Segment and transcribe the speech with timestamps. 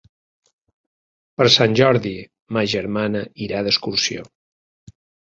[1.41, 2.13] Per Sant Jordi
[2.57, 4.25] ma germana irà d'excursió.